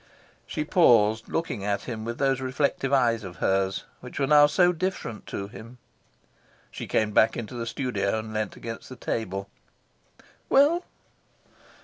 [0.47, 4.71] She paused, looking at him with those reflective eyes of hers, which now were so
[4.71, 5.77] different to him.
[6.71, 9.47] She came back into the studio and leaned against the table.
[10.49, 10.85] "Well?"